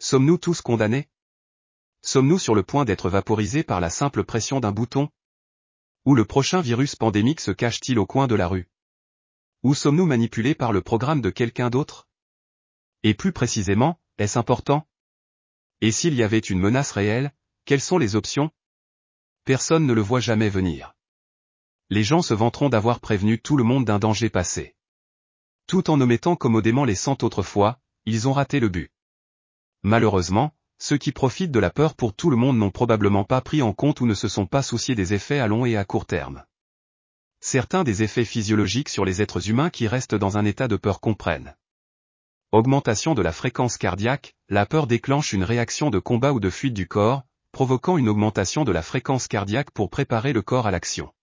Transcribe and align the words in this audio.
Sommes-nous 0.00 0.38
tous 0.38 0.60
condamnés? 0.60 1.08
Sommes-nous 2.02 2.38
sur 2.38 2.54
le 2.54 2.62
point 2.62 2.84
d'être 2.84 3.10
vaporisés 3.10 3.64
par 3.64 3.80
la 3.80 3.90
simple 3.90 4.22
pression 4.22 4.60
d'un 4.60 4.70
bouton? 4.70 5.08
Où 6.04 6.14
le 6.14 6.24
prochain 6.24 6.60
virus 6.60 6.94
pandémique 6.94 7.40
se 7.40 7.50
cache-t-il 7.50 7.98
au 7.98 8.06
coin 8.06 8.28
de 8.28 8.36
la 8.36 8.46
rue? 8.46 8.68
Où 9.64 9.74
sommes-nous 9.74 10.06
manipulés 10.06 10.54
par 10.54 10.72
le 10.72 10.82
programme 10.82 11.20
de 11.20 11.30
quelqu'un 11.30 11.68
d'autre? 11.68 12.06
Et 13.02 13.12
plus 13.12 13.32
précisément, 13.32 14.00
est-ce 14.18 14.38
important? 14.38 14.86
Et 15.80 15.90
s'il 15.90 16.14
y 16.14 16.22
avait 16.22 16.38
une 16.38 16.60
menace 16.60 16.92
réelle, 16.92 17.34
quelles 17.64 17.80
sont 17.80 17.98
les 17.98 18.14
options? 18.14 18.52
Personne 19.44 19.84
ne 19.84 19.92
le 19.92 20.00
voit 20.00 20.20
jamais 20.20 20.48
venir. 20.48 20.94
Les 21.90 22.04
gens 22.04 22.22
se 22.22 22.34
vanteront 22.34 22.68
d'avoir 22.68 23.00
prévenu 23.00 23.40
tout 23.40 23.56
le 23.56 23.64
monde 23.64 23.84
d'un 23.84 23.98
danger 23.98 24.30
passé. 24.30 24.76
Tout 25.66 25.90
en 25.90 26.00
omettant 26.00 26.36
commodément 26.36 26.84
les 26.84 26.94
cent 26.94 27.16
autres 27.24 27.42
fois, 27.42 27.80
ils 28.04 28.28
ont 28.28 28.32
raté 28.32 28.60
le 28.60 28.68
but. 28.68 28.92
Malheureusement, 29.88 30.52
ceux 30.78 30.98
qui 30.98 31.12
profitent 31.12 31.50
de 31.50 31.58
la 31.58 31.70
peur 31.70 31.94
pour 31.94 32.12
tout 32.12 32.28
le 32.28 32.36
monde 32.36 32.58
n'ont 32.58 32.70
probablement 32.70 33.24
pas 33.24 33.40
pris 33.40 33.62
en 33.62 33.72
compte 33.72 34.02
ou 34.02 34.06
ne 34.06 34.12
se 34.12 34.28
sont 34.28 34.44
pas 34.44 34.60
souciés 34.60 34.94
des 34.94 35.14
effets 35.14 35.38
à 35.38 35.46
long 35.46 35.64
et 35.64 35.78
à 35.78 35.86
court 35.86 36.04
terme. 36.04 36.44
Certains 37.40 37.84
des 37.84 38.02
effets 38.02 38.26
physiologiques 38.26 38.90
sur 38.90 39.06
les 39.06 39.22
êtres 39.22 39.48
humains 39.48 39.70
qui 39.70 39.88
restent 39.88 40.14
dans 40.14 40.36
un 40.36 40.44
état 40.44 40.68
de 40.68 40.76
peur 40.76 41.00
comprennent. 41.00 41.56
Augmentation 42.52 43.14
de 43.14 43.22
la 43.22 43.32
fréquence 43.32 43.78
cardiaque, 43.78 44.36
la 44.50 44.66
peur 44.66 44.88
déclenche 44.88 45.32
une 45.32 45.42
réaction 45.42 45.88
de 45.88 45.98
combat 45.98 46.34
ou 46.34 46.38
de 46.38 46.50
fuite 46.50 46.74
du 46.74 46.86
corps, 46.86 47.22
provoquant 47.52 47.96
une 47.96 48.10
augmentation 48.10 48.64
de 48.64 48.72
la 48.72 48.82
fréquence 48.82 49.26
cardiaque 49.26 49.70
pour 49.70 49.88
préparer 49.88 50.34
le 50.34 50.42
corps 50.42 50.66
à 50.66 50.70
l'action. 50.70 51.14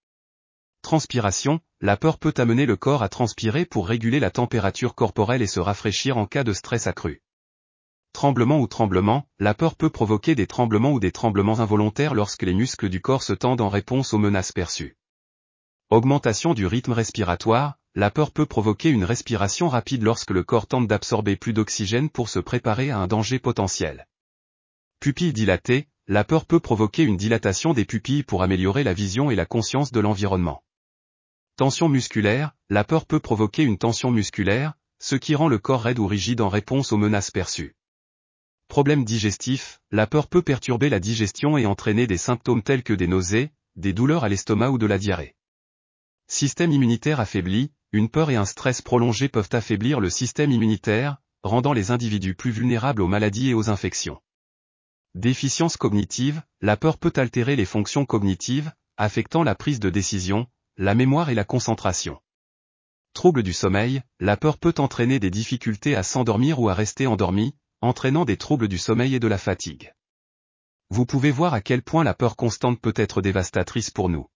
Transpiration, 0.81 1.59
la 1.81 1.97
peur 1.97 2.17
peut 2.17 2.33
amener 2.37 2.65
le 2.65 2.77
corps 2.77 3.03
à 3.03 3.09
transpirer 3.09 3.65
pour 3.65 3.87
réguler 3.87 4.19
la 4.19 4.31
température 4.31 4.95
corporelle 4.95 5.43
et 5.43 5.47
se 5.47 5.59
rafraîchir 5.59 6.17
en 6.17 6.25
cas 6.25 6.43
de 6.43 6.51
stress 6.51 6.87
accru. 6.87 7.21
Tremblement 8.15 8.61
ou 8.61 8.67
tremblement, 8.67 9.27
la 9.39 9.53
peur 9.53 9.75
peut 9.75 9.89
provoquer 9.89 10.35
des 10.35 10.47
tremblements 10.47 10.93
ou 10.93 11.01
des 11.01 11.11
tremblements 11.11 11.59
involontaires 11.59 12.13
lorsque 12.13 12.43
les 12.43 12.53
muscles 12.53 12.87
du 12.87 13.01
corps 13.01 13.23
se 13.23 13.33
tendent 13.33 13.59
en 13.59 13.67
réponse 13.67 14.13
aux 14.13 14.17
menaces 14.17 14.53
perçues. 14.53 14.95
Augmentation 15.89 16.53
du 16.53 16.65
rythme 16.65 16.93
respiratoire, 16.93 17.77
la 17.93 18.11
peur 18.11 18.31
peut 18.31 18.45
provoquer 18.45 18.89
une 18.89 19.03
respiration 19.03 19.67
rapide 19.67 20.01
lorsque 20.01 20.31
le 20.31 20.43
corps 20.43 20.65
tente 20.65 20.87
d'absorber 20.87 21.35
plus 21.35 21.51
d'oxygène 21.51 22.09
pour 22.09 22.29
se 22.29 22.39
préparer 22.39 22.89
à 22.89 22.99
un 22.99 23.07
danger 23.07 23.37
potentiel. 23.37 24.07
Pupille 25.01 25.33
dilatée, 25.33 25.89
la 26.07 26.23
peur 26.23 26.45
peut 26.45 26.61
provoquer 26.61 27.03
une 27.03 27.17
dilatation 27.17 27.73
des 27.73 27.83
pupilles 27.83 28.23
pour 28.23 28.43
améliorer 28.43 28.85
la 28.85 28.93
vision 28.93 29.29
et 29.29 29.35
la 29.35 29.45
conscience 29.45 29.91
de 29.91 29.99
l'environnement. 29.99 30.63
Tension 31.57 31.89
musculaire, 31.89 32.53
la 32.69 32.85
peur 32.85 33.07
peut 33.07 33.19
provoquer 33.19 33.63
une 33.63 33.77
tension 33.77 34.09
musculaire, 34.09 34.71
ce 34.99 35.17
qui 35.17 35.35
rend 35.35 35.49
le 35.49 35.57
corps 35.57 35.81
raide 35.81 35.99
ou 35.99 36.07
rigide 36.07 36.39
en 36.39 36.47
réponse 36.47 36.93
aux 36.93 36.97
menaces 36.97 37.31
perçues. 37.31 37.75
Problème 38.67 39.05
digestif, 39.05 39.79
la 39.91 40.07
peur 40.07 40.27
peut 40.27 40.41
perturber 40.41 40.89
la 40.89 40.99
digestion 40.99 41.57
et 41.57 41.65
entraîner 41.65 42.07
des 42.07 42.17
symptômes 42.17 42.63
tels 42.63 42.83
que 42.83 42.93
des 42.93 43.07
nausées, 43.07 43.51
des 43.75 43.93
douleurs 43.93 44.23
à 44.23 44.29
l'estomac 44.29 44.71
ou 44.71 44.77
de 44.77 44.85
la 44.85 44.97
diarrhée. 44.97 45.35
Système 46.27 46.71
immunitaire 46.71 47.19
affaibli, 47.19 47.71
une 47.91 48.09
peur 48.09 48.31
et 48.31 48.35
un 48.35 48.45
stress 48.45 48.81
prolongés 48.81 49.29
peuvent 49.29 49.49
affaiblir 49.51 49.99
le 49.99 50.09
système 50.09 50.51
immunitaire, 50.51 51.17
rendant 51.43 51.73
les 51.73 51.91
individus 51.91 52.35
plus 52.35 52.51
vulnérables 52.51 53.01
aux 53.01 53.07
maladies 53.07 53.49
et 53.49 53.53
aux 53.53 53.69
infections. 53.69 54.19
Déficience 55.13 55.77
cognitive, 55.77 56.41
la 56.59 56.75
peur 56.75 56.97
peut 56.97 57.13
altérer 57.15 57.55
les 57.55 57.65
fonctions 57.65 58.05
cognitives, 58.05 58.73
affectant 58.97 59.43
la 59.43 59.55
prise 59.55 59.79
de 59.79 59.89
décision, 59.89 60.47
la 60.77 60.95
mémoire 60.95 61.29
et 61.29 61.35
la 61.35 61.45
concentration. 61.45 62.19
Trouble 63.13 63.43
du 63.43 63.53
sommeil, 63.53 64.01
la 64.19 64.35
peur 64.35 64.57
peut 64.57 64.73
entraîner 64.77 65.19
des 65.19 65.31
difficultés 65.31 65.95
à 65.95 66.03
s'endormir 66.03 66.59
ou 66.59 66.67
à 66.67 66.73
rester 66.73 67.07
endormi, 67.07 67.55
entraînant 67.85 68.25
des 68.25 68.37
troubles 68.37 68.67
du 68.67 68.77
sommeil 68.77 69.15
et 69.15 69.19
de 69.19 69.27
la 69.27 69.37
fatigue. 69.37 69.93
Vous 70.89 71.05
pouvez 71.05 71.31
voir 71.31 71.53
à 71.53 71.61
quel 71.61 71.81
point 71.81 72.03
la 72.03 72.13
peur 72.13 72.35
constante 72.35 72.79
peut 72.79 72.93
être 72.95 73.21
dévastatrice 73.21 73.89
pour 73.89 74.09
nous. 74.09 74.27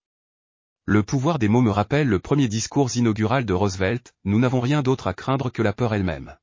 Le 0.86 1.04
pouvoir 1.04 1.38
des 1.38 1.50
mots 1.50 1.62
me 1.62 1.70
rappelle 1.70 2.08
le 2.08 2.20
premier 2.20 2.48
discours 2.48 2.96
inaugural 2.96 3.46
de 3.46 3.54
Roosevelt, 3.54 4.16
nous 4.24 4.40
n'avons 4.40 4.60
rien 4.60 4.82
d'autre 4.82 5.08
à 5.08 5.14
craindre 5.14 5.52
que 5.52 5.62
la 5.62 5.74
peur 5.74 5.94
elle-même. 5.94 6.36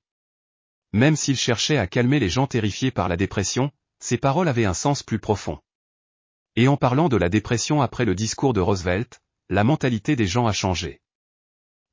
Même 0.92 1.16
s'il 1.16 1.36
cherchait 1.36 1.78
à 1.78 1.86
calmer 1.86 2.20
les 2.20 2.28
gens 2.28 2.46
terrifiés 2.46 2.92
par 2.92 3.08
la 3.08 3.16
dépression, 3.16 3.72
ses 3.98 4.18
paroles 4.18 4.48
avaient 4.48 4.64
un 4.64 4.74
sens 4.74 5.02
plus 5.02 5.18
profond. 5.18 5.58
Et 6.54 6.68
en 6.68 6.76
parlant 6.76 7.08
de 7.08 7.16
la 7.16 7.28
dépression 7.28 7.82
après 7.82 8.04
le 8.04 8.14
discours 8.14 8.52
de 8.52 8.60
Roosevelt, 8.60 9.20
la 9.48 9.64
mentalité 9.64 10.16
des 10.16 10.26
gens 10.26 10.46
a 10.46 10.52
changé. 10.52 11.00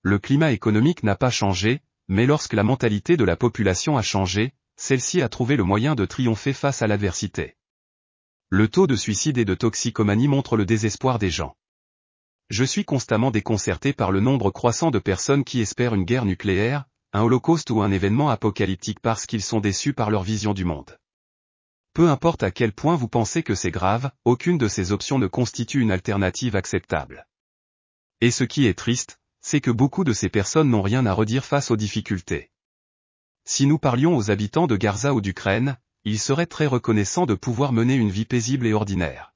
Le 0.03 0.19
climat 0.19 0.51
économique 0.51 1.03
n'a 1.03 1.15
pas 1.15 1.31
changé, 1.31 1.81
mais 2.07 2.25
lorsque 2.25 2.53
la 2.53 2.63
mentalité 2.63 3.17
de 3.17 3.23
la 3.23 3.35
population 3.35 3.97
a 3.97 4.01
changé, 4.01 4.53
celle-ci 4.75 5.21
a 5.21 5.29
trouvé 5.29 5.55
le 5.55 5.63
moyen 5.63 5.95
de 5.95 6.05
triompher 6.05 6.53
face 6.53 6.81
à 6.81 6.87
l'adversité. 6.87 7.55
Le 8.49 8.67
taux 8.67 8.87
de 8.87 8.95
suicide 8.95 9.37
et 9.37 9.45
de 9.45 9.55
toxicomanie 9.55 10.27
montre 10.27 10.57
le 10.57 10.65
désespoir 10.65 11.19
des 11.19 11.29
gens. 11.29 11.55
Je 12.49 12.63
suis 12.63 12.85
constamment 12.85 13.31
déconcerté 13.31 13.93
par 13.93 14.11
le 14.11 14.19
nombre 14.19 14.51
croissant 14.51 14.91
de 14.91 14.99
personnes 14.99 15.43
qui 15.43 15.61
espèrent 15.61 15.95
une 15.95 16.03
guerre 16.03 16.25
nucléaire, 16.25 16.85
un 17.13 17.21
holocauste 17.21 17.69
ou 17.71 17.81
un 17.81 17.91
événement 17.91 18.29
apocalyptique 18.29 18.99
parce 18.99 19.25
qu'ils 19.25 19.43
sont 19.43 19.59
déçus 19.59 19.93
par 19.93 20.11
leur 20.11 20.23
vision 20.23 20.53
du 20.53 20.65
monde. 20.65 20.97
Peu 21.93 22.09
importe 22.09 22.43
à 22.43 22.51
quel 22.51 22.73
point 22.73 22.95
vous 22.95 23.07
pensez 23.07 23.43
que 23.43 23.55
c'est 23.55 23.71
grave, 23.71 24.11
aucune 24.25 24.57
de 24.57 24.67
ces 24.67 24.91
options 24.91 25.19
ne 25.19 25.27
constitue 25.27 25.79
une 25.81 25.91
alternative 25.91 26.55
acceptable. 26.55 27.27
Et 28.21 28.31
ce 28.31 28.43
qui 28.43 28.67
est 28.67 28.77
triste, 28.77 29.19
c'est 29.41 29.61
que 29.61 29.71
beaucoup 29.71 30.03
de 30.03 30.13
ces 30.13 30.29
personnes 30.29 30.69
n'ont 30.69 30.81
rien 30.81 31.05
à 31.05 31.13
redire 31.13 31.45
face 31.45 31.69
aux 31.71 31.75
difficultés. 31.75 32.52
Si 33.45 33.65
nous 33.65 33.77
parlions 33.77 34.15
aux 34.15 34.31
habitants 34.31 34.67
de 34.67 34.77
Garza 34.77 35.13
ou 35.13 35.19
d'Ukraine, 35.19 35.77
ils 36.05 36.19
seraient 36.19 36.45
très 36.45 36.65
reconnaissants 36.65 37.25
de 37.25 37.35
pouvoir 37.35 37.73
mener 37.73 37.95
une 37.95 38.09
vie 38.09 38.25
paisible 38.25 38.65
et 38.65 38.73
ordinaire. 38.73 39.33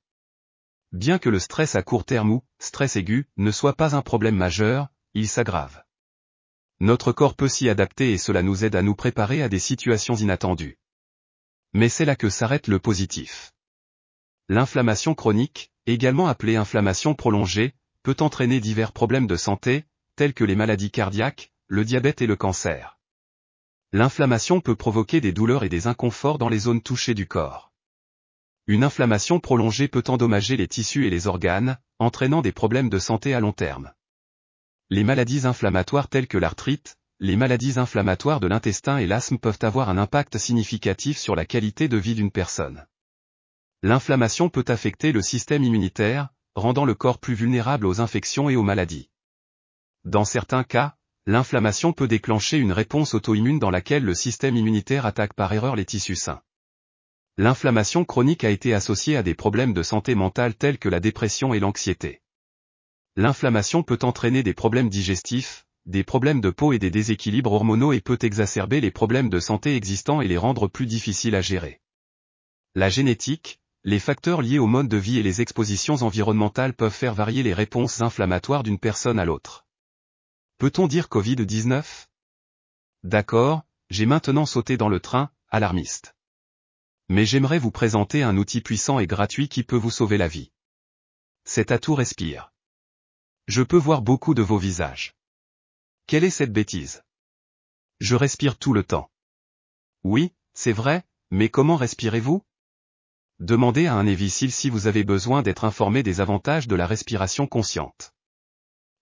Bien 0.93 1.19
que 1.19 1.29
le 1.29 1.39
stress 1.39 1.75
à 1.75 1.83
court 1.83 2.05
terme 2.05 2.31
ou 2.31 2.43
stress 2.59 2.95
aigu 2.95 3.27
ne 3.35 3.51
soit 3.51 3.75
pas 3.75 3.95
un 3.95 4.01
problème 4.01 4.35
majeur, 4.35 4.87
il 5.13 5.27
s'aggrave. 5.27 5.83
Notre 6.79 7.11
corps 7.11 7.35
peut 7.35 7.49
s'y 7.49 7.67
adapter 7.67 8.13
et 8.13 8.17
cela 8.17 8.43
nous 8.43 8.63
aide 8.63 8.75
à 8.75 8.81
nous 8.81 8.95
préparer 8.95 9.43
à 9.43 9.49
des 9.49 9.59
situations 9.59 10.15
inattendues. 10.15 10.79
Mais 11.73 11.89
c'est 11.89 12.05
là 12.05 12.15
que 12.15 12.29
s'arrête 12.29 12.67
le 12.67 12.79
positif. 12.79 13.51
L'inflammation 14.47 15.15
chronique, 15.15 15.73
également 15.85 16.27
appelée 16.27 16.55
inflammation 16.55 17.13
prolongée, 17.13 17.75
peut 18.03 18.15
entraîner 18.21 18.61
divers 18.61 18.93
problèmes 18.93 19.27
de 19.27 19.35
santé, 19.35 19.85
tels 20.15 20.33
que 20.33 20.45
les 20.45 20.55
maladies 20.55 20.91
cardiaques, 20.91 21.51
le 21.67 21.83
diabète 21.83 22.21
et 22.21 22.27
le 22.27 22.37
cancer. 22.37 22.96
L'inflammation 23.97 24.61
peut 24.61 24.75
provoquer 24.75 25.21
des 25.21 25.31
douleurs 25.31 25.63
et 25.63 25.69
des 25.69 25.87
inconforts 25.87 26.37
dans 26.37 26.49
les 26.49 26.59
zones 26.59 26.83
touchées 26.83 27.15
du 27.15 27.25
corps. 27.25 27.71
Une 28.67 28.83
inflammation 28.83 29.39
prolongée 29.39 29.87
peut 29.87 30.03
endommager 30.07 30.55
les 30.55 30.67
tissus 30.67 31.07
et 31.07 31.09
les 31.09 31.25
organes, 31.25 31.79
entraînant 31.97 32.43
des 32.43 32.51
problèmes 32.51 32.89
de 32.91 32.99
santé 32.99 33.33
à 33.33 33.39
long 33.39 33.53
terme. 33.53 33.91
Les 34.91 35.03
maladies 35.03 35.47
inflammatoires 35.47 36.09
telles 36.09 36.27
que 36.27 36.37
l'arthrite, 36.37 36.99
les 37.19 37.35
maladies 37.35 37.79
inflammatoires 37.79 38.39
de 38.39 38.45
l'intestin 38.45 38.99
et 38.99 39.07
l'asthme 39.07 39.39
peuvent 39.39 39.57
avoir 39.63 39.89
un 39.89 39.97
impact 39.97 40.37
significatif 40.37 41.17
sur 41.17 41.35
la 41.35 41.47
qualité 41.47 41.87
de 41.87 41.97
vie 41.97 42.13
d'une 42.13 42.29
personne. 42.29 42.85
L'inflammation 43.81 44.49
peut 44.49 44.65
affecter 44.67 45.11
le 45.11 45.23
système 45.23 45.63
immunitaire, 45.63 46.29
rendant 46.53 46.85
le 46.85 46.93
corps 46.93 47.17
plus 47.17 47.33
vulnérable 47.33 47.87
aux 47.87 47.99
infections 47.99 48.47
et 48.47 48.57
aux 48.57 48.61
maladies. 48.61 49.09
Dans 50.05 50.23
certains 50.23 50.63
cas, 50.63 50.97
l'inflammation 51.27 51.91
peut 51.91 52.07
déclencher 52.07 52.57
une 52.57 52.71
réponse 52.71 53.13
auto-immune 53.13 53.59
dans 53.59 53.69
laquelle 53.69 54.05
le 54.05 54.15
système 54.15 54.55
immunitaire 54.55 55.05
attaque 55.05 55.33
par 55.33 55.51
erreur 55.51 55.75
les 55.75 55.83
tissus 55.83 56.15
sains. 56.15 56.41
L'inflammation 57.37 58.05
chronique 58.05 58.45
a 58.45 58.49
été 58.49 58.73
associée 58.73 59.17
à 59.17 59.23
des 59.23 59.35
problèmes 59.35 59.73
de 59.73 59.83
santé 59.83 60.15
mentale 60.15 60.55
tels 60.55 60.79
que 60.79 60.87
la 60.87 61.01
dépression 61.01 61.53
et 61.53 61.59
l'anxiété. 61.59 62.21
L'inflammation 63.17 63.83
peut 63.83 63.99
entraîner 64.03 64.41
des 64.41 64.53
problèmes 64.53 64.87
digestifs, 64.87 65.65
des 65.85 66.05
problèmes 66.05 66.39
de 66.39 66.49
peau 66.49 66.71
et 66.71 66.79
des 66.79 66.91
déséquilibres 66.91 67.51
hormonaux 67.51 67.91
et 67.91 67.99
peut 67.99 68.19
exacerber 68.21 68.79
les 68.79 68.91
problèmes 68.91 69.29
de 69.29 69.41
santé 69.41 69.75
existants 69.75 70.21
et 70.21 70.29
les 70.29 70.37
rendre 70.37 70.69
plus 70.69 70.85
difficiles 70.85 71.35
à 71.35 71.41
gérer. 71.41 71.81
La 72.73 72.87
génétique, 72.87 73.59
les 73.83 73.99
facteurs 73.99 74.41
liés 74.41 74.59
au 74.59 74.67
mode 74.67 74.87
de 74.87 74.97
vie 74.97 75.19
et 75.19 75.23
les 75.23 75.41
expositions 75.41 75.95
environnementales 75.95 76.73
peuvent 76.73 76.89
faire 76.89 77.13
varier 77.13 77.43
les 77.43 77.53
réponses 77.53 77.99
inflammatoires 77.99 78.63
d'une 78.63 78.79
personne 78.79 79.19
à 79.19 79.25
l'autre. 79.25 79.66
Peut-on 80.57 80.87
dire 80.87 81.05
Covid-19 81.05 82.07
D'accord, 83.03 83.61
j'ai 83.91 84.07
maintenant 84.07 84.47
sauté 84.47 84.75
dans 84.75 84.89
le 84.89 84.99
train, 84.99 85.29
alarmiste. 85.49 86.15
Mais 87.09 87.27
j'aimerais 87.27 87.59
vous 87.59 87.69
présenter 87.69 88.23
un 88.23 88.37
outil 88.37 88.61
puissant 88.61 88.97
et 88.97 89.05
gratuit 89.05 89.49
qui 89.49 89.61
peut 89.61 89.75
vous 89.75 89.91
sauver 89.91 90.17
la 90.17 90.27
vie. 90.27 90.51
Cet 91.45 91.71
atout 91.71 91.93
respire. 91.93 92.51
Je 93.47 93.61
peux 93.61 93.77
voir 93.77 94.01
beaucoup 94.01 94.33
de 94.33 94.41
vos 94.41 94.57
visages. 94.57 95.15
Quelle 96.07 96.23
est 96.23 96.31
cette 96.31 96.51
bêtise? 96.51 97.03
Je 97.99 98.15
respire 98.15 98.57
tout 98.57 98.73
le 98.73 98.83
temps. 98.83 99.11
Oui, 100.03 100.33
c'est 100.55 100.73
vrai, 100.73 101.05
mais 101.29 101.49
comment 101.49 101.75
respirez-vous? 101.75 102.43
Demandez 103.39 103.85
à 103.85 103.93
un 103.93 104.07
évicile 104.07 104.51
si 104.51 104.71
vous 104.71 104.87
avez 104.87 105.03
besoin 105.03 105.43
d'être 105.43 105.65
informé 105.65 106.01
des 106.01 106.19
avantages 106.19 106.67
de 106.67 106.75
la 106.75 106.87
respiration 106.87 107.45
consciente. 107.45 108.15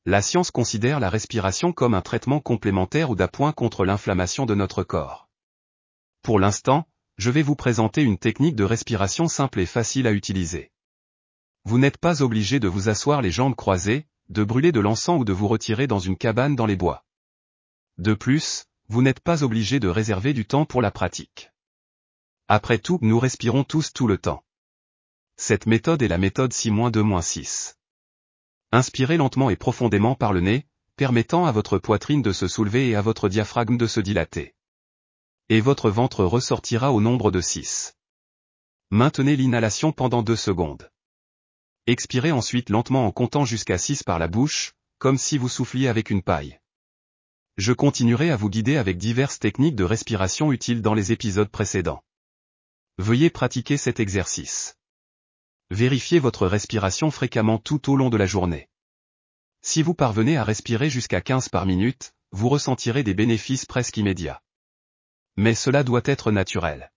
La 0.07 0.21
science 0.21 0.51
considère 0.51 0.99
la 0.99 1.09
respiration 1.09 1.73
comme 1.73 1.95
un 1.95 2.01
traitement 2.01 2.39
complémentaire 2.39 3.09
ou 3.09 3.15
d'appoint 3.15 3.51
contre 3.51 3.85
l'inflammation 3.85 4.45
de 4.45 4.53
notre 4.53 4.83
corps. 4.83 5.27
Pour 6.21 6.39
l'instant, 6.39 6.87
je 7.17 7.31
vais 7.31 7.41
vous 7.41 7.55
présenter 7.55 8.03
une 8.03 8.19
technique 8.19 8.55
de 8.55 8.63
respiration 8.63 9.27
simple 9.27 9.59
et 9.59 9.65
facile 9.65 10.05
à 10.05 10.11
utiliser. 10.11 10.71
Vous 11.63 11.79
n'êtes 11.79 11.97
pas 11.97 12.21
obligé 12.21 12.59
de 12.59 12.67
vous 12.67 12.87
asseoir 12.87 13.23
les 13.23 13.31
jambes 13.31 13.55
croisées, 13.55 14.05
de 14.29 14.43
brûler 14.43 14.71
de 14.71 14.79
l'encens 14.79 15.21
ou 15.21 15.25
de 15.25 15.33
vous 15.33 15.47
retirer 15.47 15.87
dans 15.87 15.97
une 15.97 16.17
cabane 16.17 16.55
dans 16.55 16.67
les 16.67 16.75
bois. 16.75 17.03
De 17.97 18.13
plus, 18.13 18.65
vous 18.89 19.01
n'êtes 19.01 19.21
pas 19.21 19.43
obligé 19.43 19.79
de 19.79 19.87
réserver 19.87 20.33
du 20.33 20.45
temps 20.45 20.65
pour 20.65 20.83
la 20.83 20.91
pratique. 20.91 21.51
Après 22.47 22.77
tout, 22.77 22.99
nous 23.01 23.19
respirons 23.19 23.63
tous 23.63 23.91
tout 23.91 24.05
le 24.05 24.19
temps. 24.19 24.43
Cette 25.35 25.65
méthode 25.65 26.03
est 26.03 26.07
la 26.07 26.19
méthode 26.19 26.51
6-2-6. 26.51 27.73
Inspirez 28.71 29.17
lentement 29.17 29.49
et 29.49 29.55
profondément 29.55 30.15
par 30.15 30.33
le 30.33 30.41
nez, 30.41 30.65
permettant 30.95 31.45
à 31.45 31.51
votre 31.51 31.77
poitrine 31.77 32.21
de 32.21 32.31
se 32.31 32.47
soulever 32.47 32.89
et 32.89 32.95
à 32.95 33.01
votre 33.01 33.29
diaphragme 33.29 33.77
de 33.77 33.87
se 33.87 33.99
dilater. 33.99 34.55
Et 35.49 35.61
votre 35.61 35.89
ventre 35.89 36.23
ressortira 36.23 36.91
au 36.91 37.01
nombre 37.01 37.31
de 37.31 37.41
6. 37.41 37.95
Maintenez 38.91 39.35
l'inhalation 39.35 39.91
pendant 39.91 40.23
2 40.23 40.35
secondes. 40.35 40.89
Expirez 41.87 42.31
ensuite 42.31 42.69
lentement 42.69 43.05
en 43.05 43.11
comptant 43.11 43.45
jusqu'à 43.45 43.77
6 43.77 44.03
par 44.03 44.19
la 44.19 44.27
bouche, 44.27 44.73
comme 44.97 45.17
si 45.17 45.37
vous 45.37 45.49
souffliez 45.49 45.87
avec 45.87 46.09
une 46.09 46.23
paille. 46.23 46.59
Je 47.57 47.73
continuerai 47.73 48.31
à 48.31 48.35
vous 48.35 48.49
guider 48.49 48.75
avec 48.75 48.97
diverses 48.97 49.39
techniques 49.39 49.75
de 49.75 49.83
respiration 49.83 50.51
utiles 50.51 50.81
dans 50.81 50.93
les 50.93 51.11
épisodes 51.11 51.49
précédents. 51.49 52.03
Veuillez 52.97 53.29
pratiquer 53.29 53.77
cet 53.77 53.99
exercice. 53.99 54.77
Vérifiez 55.75 56.19
votre 56.19 56.47
respiration 56.47 57.11
fréquemment 57.11 57.57
tout 57.57 57.91
au 57.91 57.97
long 57.97 58.09
de 58.09 58.15
la 58.15 58.25
journée. 58.25 58.69
Si 59.61 59.83
vous 59.83 59.93
parvenez 59.93 60.37
à 60.37 60.45
respirer 60.45 60.89
jusqu'à 60.89 61.19
15 61.19 61.49
par 61.49 61.65
minute, 61.65 62.13
vous 62.31 62.47
ressentirez 62.47 63.03
des 63.03 63.13
bénéfices 63.13 63.65
presque 63.65 63.97
immédiats. 63.97 64.41
Mais 65.35 65.53
cela 65.53 65.83
doit 65.83 66.03
être 66.05 66.31
naturel. 66.31 66.93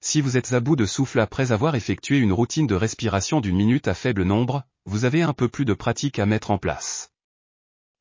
Si 0.00 0.20
vous 0.20 0.36
êtes 0.36 0.52
à 0.52 0.60
bout 0.60 0.76
de 0.76 0.86
souffle 0.86 1.18
après 1.18 1.50
avoir 1.50 1.74
effectué 1.74 2.18
une 2.18 2.32
routine 2.32 2.68
de 2.68 2.76
respiration 2.76 3.40
d'une 3.40 3.56
minute 3.56 3.88
à 3.88 3.94
faible 3.94 4.22
nombre, 4.22 4.62
vous 4.84 5.04
avez 5.04 5.22
un 5.22 5.32
peu 5.32 5.48
plus 5.48 5.64
de 5.64 5.74
pratique 5.74 6.20
à 6.20 6.26
mettre 6.26 6.52
en 6.52 6.58
place. 6.58 7.10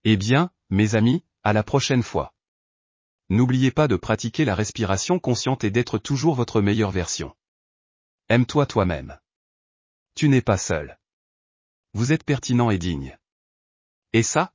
Eh 0.03 0.17
bien, 0.17 0.51
mes 0.69 0.93
amis, 0.93 1.23
à 1.41 1.51
la 1.51 1.63
prochaine 1.63 2.03
fois. 2.03 2.35
N'oubliez 3.29 3.71
pas 3.71 3.87
de 3.87 3.95
pratiquer 3.95 4.45
la 4.45 4.53
respiration 4.53 5.17
consciente 5.17 5.63
et 5.63 5.71
d'être 5.71 5.97
toujours 5.97 6.35
votre 6.35 6.61
meilleure 6.61 6.91
version. 6.91 7.35
Aime-toi 8.29 8.67
toi-même. 8.67 9.17
Tu 10.19 10.27
n'es 10.27 10.41
pas 10.41 10.57
seul. 10.57 10.99
Vous 11.93 12.11
êtes 12.11 12.25
pertinent 12.25 12.71
et 12.71 12.77
digne. 12.77 13.17
Et 14.11 14.21
ça, 14.21 14.53